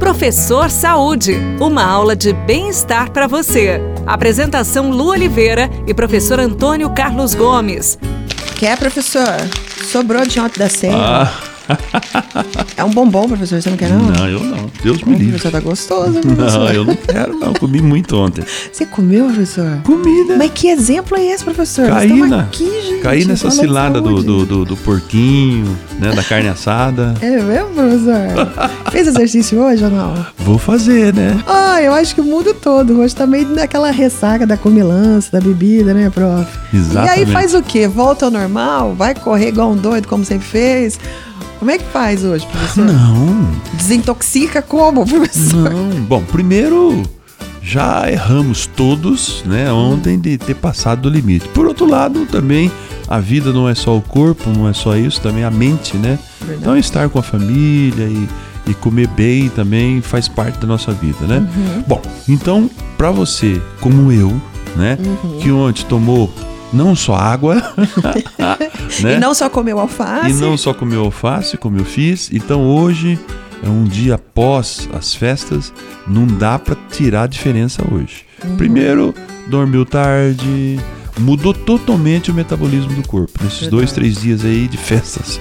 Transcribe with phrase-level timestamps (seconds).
[0.00, 3.80] Professor Saúde, uma aula de bem-estar para você.
[4.06, 7.98] Apresentação Lu Oliveira e professor Antônio Carlos Gomes.
[8.58, 9.36] Quer, professor?
[9.92, 10.96] Sobrou de ontem da ceia.
[10.96, 11.32] Ah,
[12.76, 14.00] É um bombom, professor, você não quer não?
[14.00, 14.70] não, eu não.
[14.82, 15.38] Deus me livre.
[15.38, 16.58] professor, tá gostoso, professor.
[16.60, 17.52] Não, eu não quero, não.
[17.52, 18.44] Comi muito ontem.
[18.72, 19.80] Você comeu, professor?
[19.84, 20.36] Comi, né?
[20.38, 21.88] Mas que exemplo é esse, professor?
[21.88, 23.02] Caí, na, aqui, gente.
[23.02, 26.12] caí nessa cilada do, do, do, do porquinho, né?
[26.12, 27.14] Da carne assada.
[27.20, 28.70] É mesmo, professor?
[28.90, 30.26] Fez exercício hoje ou não?
[30.38, 31.38] Vou fazer, né?
[31.46, 35.40] Ah, eu acho que o mundo todo hoje tá meio naquela ressaca da comilança, da
[35.40, 36.46] bebida, né, prof?
[36.72, 37.18] Exatamente.
[37.18, 37.86] E aí faz o quê?
[37.86, 38.94] Volta ao normal?
[38.94, 40.98] Vai correr igual um doido, como sempre fez?
[41.60, 42.86] Como é que faz hoje, professor?
[42.86, 45.70] Não, Desintoxica como, professor?
[45.70, 45.90] não.
[46.04, 47.02] Bom, primeiro,
[47.62, 49.70] já erramos todos, né?
[49.70, 51.46] Ontem de ter passado do limite.
[51.48, 52.72] Por outro lado, também,
[53.06, 56.18] a vida não é só o corpo, não é só isso, também a mente, né?
[56.48, 58.26] Então, estar com a família e,
[58.66, 61.46] e comer bem também faz parte da nossa vida, né?
[61.86, 64.32] Bom, então, para você, como eu,
[64.76, 64.96] né,
[65.42, 66.32] que ontem tomou
[66.72, 67.56] não só água,
[69.02, 69.16] né?
[69.16, 70.30] E não só comeu alface.
[70.30, 72.30] E não só comeu alface, como eu fiz.
[72.32, 73.18] Então hoje
[73.62, 75.72] é um dia após as festas,
[76.06, 78.24] não dá pra tirar a diferença hoje.
[78.56, 79.14] Primeiro,
[79.48, 80.78] dormiu tarde,
[81.18, 85.40] mudou totalmente o metabolismo do corpo nesses dois, três dias aí de festas.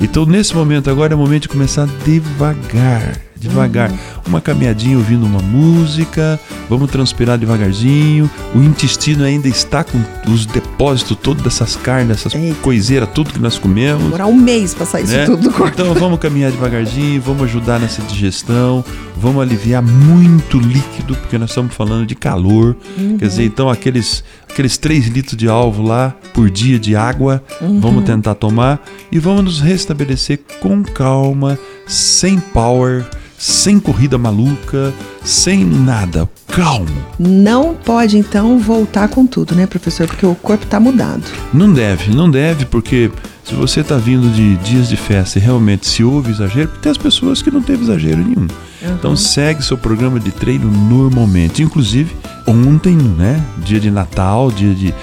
[0.00, 3.90] Então nesse momento agora é o momento de começar devagar, devagar.
[4.26, 6.38] Uma caminhadinha ouvindo uma música,
[6.68, 8.30] vamos transpirar devagarzinho.
[8.54, 9.98] O intestino ainda está com
[10.30, 12.54] os depósitos todos dessas carnes, essas Eita.
[12.60, 14.04] coiseiras, tudo que nós comemos.
[14.04, 15.24] Demorar um mês pra sair isso né?
[15.24, 15.72] tudo do corpo.
[15.72, 18.84] Então vamos caminhar devagarzinho, vamos ajudar nessa digestão,
[19.16, 22.76] vamos aliviar muito líquido, porque nós estamos falando de calor.
[23.18, 27.42] Quer dizer, então aqueles, aqueles 3 litros de alvo lá por dia de água,
[27.80, 33.04] vamos tentar tomar e vamos nos restabelecer com calma, sem power,
[33.40, 34.92] sem corrida maluca,
[35.24, 36.28] sem nada.
[36.48, 36.94] Calmo.
[37.18, 40.06] Não pode, então, voltar com tudo, né, professor?
[40.06, 41.22] Porque o corpo tá mudado.
[41.50, 43.10] Não deve, não deve, porque
[43.42, 46.92] se você está vindo de dias de festa e realmente se houve exagero, porque tem
[46.92, 48.46] as pessoas que não teve exagero nenhum.
[48.82, 51.62] Então segue seu programa de treino normalmente.
[51.62, 52.14] Inclusive,
[52.46, 53.44] ontem, né?
[53.58, 54.94] Dia de Natal, dia de.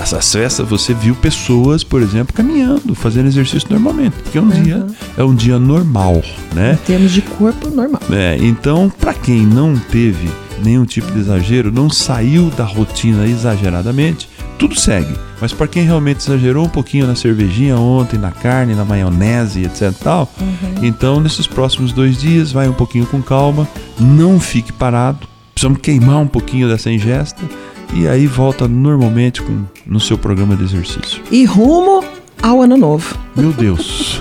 [0.00, 4.14] Essas festas, você viu pessoas, por exemplo, caminhando, fazendo exercício normalmente.
[4.22, 6.22] Porque é um dia, é um dia normal,
[6.54, 6.78] né?
[6.82, 8.00] Em termos de corpo, normal.
[8.10, 10.28] É, então, para quem não teve
[10.62, 14.28] nenhum tipo de exagero, não saiu da rotina exageradamente,
[14.62, 15.12] tudo segue.
[15.40, 19.92] Mas para quem realmente exagerou um pouquinho na cervejinha ontem, na carne, na maionese, etc
[19.92, 20.32] tal,
[20.80, 23.66] então nesses próximos dois dias vai um pouquinho com calma,
[23.98, 27.42] não fique parado, precisamos queimar um pouquinho dessa ingesta
[27.92, 31.20] e aí volta normalmente com, no seu programa de exercício.
[31.28, 32.04] E rumo
[32.42, 33.16] ao ano novo.
[33.36, 34.20] Meu Deus.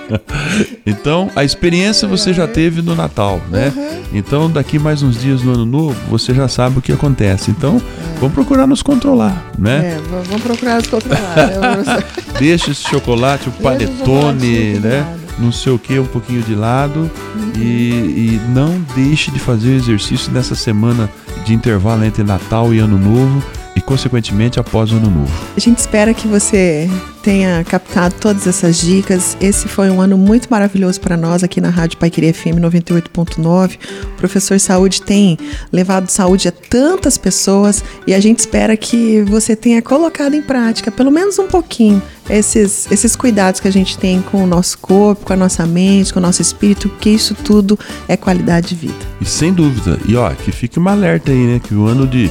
[0.86, 3.72] então, a experiência você já teve no Natal, né?
[4.12, 7.50] Então, daqui mais uns dias no ano novo, você já sabe o que acontece.
[7.50, 7.80] Então,
[8.20, 9.96] vamos procurar nos controlar, né?
[9.96, 12.04] É, vamos procurar os controlar, né?
[12.38, 15.18] Deixa esse chocolate, o panetone, né?
[15.38, 17.10] Não sei o que, um pouquinho de lado.
[17.56, 21.08] E, e não deixe de fazer o exercício nessa semana
[21.44, 23.42] de intervalo entre Natal e Ano Novo.
[23.74, 25.32] E, consequentemente, após o Ano Novo.
[25.56, 26.88] A gente espera que você
[27.22, 29.36] tenha captado todas essas dicas.
[29.40, 33.78] Esse foi um ano muito maravilhoso para nós aqui na Rádio Paiqueria FM 98.9.
[34.02, 35.38] O professor Saúde tem
[35.72, 40.90] levado saúde a tantas pessoas e a gente espera que você tenha colocado em prática,
[40.90, 45.24] pelo menos um pouquinho, esses, esses cuidados que a gente tem com o nosso corpo,
[45.24, 47.78] com a nossa mente, com o nosso espírito, porque isso tudo
[48.08, 49.06] é qualidade de vida.
[49.20, 51.60] E sem dúvida, e ó, que fique uma alerta aí, né?
[51.62, 52.30] Que o ano de,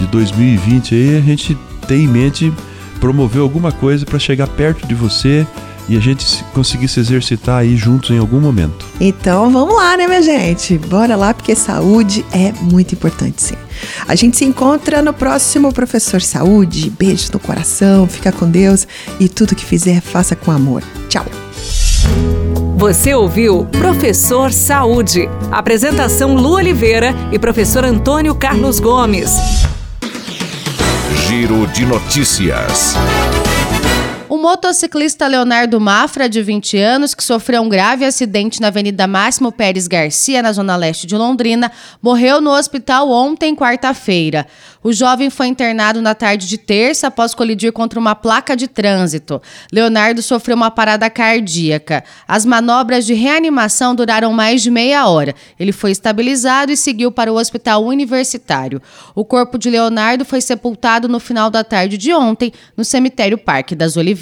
[0.00, 1.56] de 2020 aí a gente
[1.86, 2.52] tem em mente
[3.00, 5.46] promover alguma coisa para chegar perto de você
[5.88, 8.84] e a gente se- conseguir se exercitar aí juntos em algum momento.
[9.00, 10.78] Então vamos lá, né, minha gente?
[10.78, 13.56] Bora lá, porque saúde é muito importante, sim.
[14.06, 16.90] A gente se encontra no próximo Professor Saúde.
[16.96, 18.86] Beijo no coração, fica com Deus
[19.18, 20.82] e tudo que fizer, faça com amor.
[21.08, 21.24] Tchau.
[22.76, 25.28] Você ouviu Professor Saúde.
[25.50, 29.30] Apresentação Lu Oliveira e professor Antônio Carlos Gomes.
[31.30, 32.96] Giro de notícias.
[34.30, 39.50] O motociclista Leonardo Mafra, de 20 anos, que sofreu um grave acidente na Avenida Máximo
[39.50, 44.46] Pérez Garcia, na zona leste de Londrina, morreu no hospital ontem, quarta-feira.
[44.84, 49.42] O jovem foi internado na tarde de terça após colidir contra uma placa de trânsito.
[49.72, 52.04] Leonardo sofreu uma parada cardíaca.
[52.26, 55.34] As manobras de reanimação duraram mais de meia hora.
[55.58, 58.80] Ele foi estabilizado e seguiu para o hospital universitário.
[59.12, 63.74] O corpo de Leonardo foi sepultado no final da tarde de ontem no cemitério Parque
[63.74, 64.19] das Oliveiras.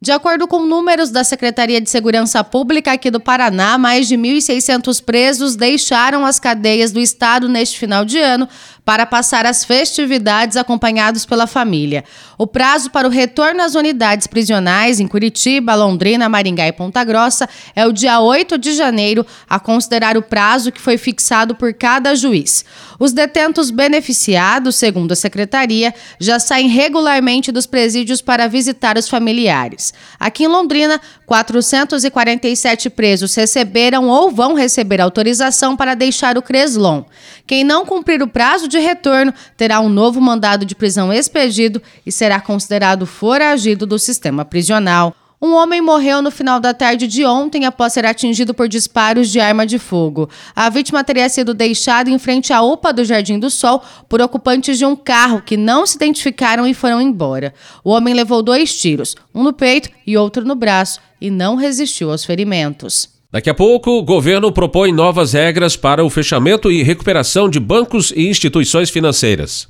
[0.00, 5.02] De acordo com números da Secretaria de Segurança Pública aqui do Paraná, mais de 1.600
[5.02, 8.46] presos deixaram as cadeias do estado neste final de ano
[8.86, 12.04] para passar as festividades acompanhados pela família.
[12.38, 17.48] O prazo para o retorno às unidades prisionais em Curitiba, Londrina, Maringá e Ponta Grossa
[17.74, 22.14] é o dia 8 de janeiro, a considerar o prazo que foi fixado por cada
[22.14, 22.64] juiz.
[22.96, 29.92] Os detentos beneficiados, segundo a secretaria, já saem regularmente dos presídios para visitar os familiares.
[30.20, 37.02] Aqui em Londrina, 447 presos receberam ou vão receber autorização para deixar o Creslon.
[37.46, 42.12] Quem não cumprir o prazo de retorno terá um novo mandado de prisão expedido e
[42.12, 45.14] será considerado foragido do sistema prisional.
[45.40, 49.38] Um homem morreu no final da tarde de ontem após ser atingido por disparos de
[49.38, 50.30] arma de fogo.
[50.54, 54.78] A vítima teria sido deixada em frente à UPA do Jardim do Sol por ocupantes
[54.78, 57.52] de um carro que não se identificaram e foram embora.
[57.84, 62.10] O homem levou dois tiros, um no peito e outro no braço, e não resistiu
[62.10, 63.15] aos ferimentos.
[63.36, 68.10] Daqui a pouco, o governo propõe novas regras para o fechamento e recuperação de bancos
[68.16, 69.62] e instituições financeiras.